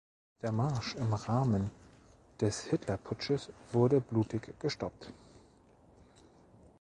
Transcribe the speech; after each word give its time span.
Der 0.41 0.51
Marsch 0.51 0.95
im 0.95 1.13
Rahmen 1.13 1.69
des 2.39 2.61
Hitlerputsches 2.63 3.51
wurde 3.71 4.01
blutig 4.01 4.51
gestoppt. 4.59 5.13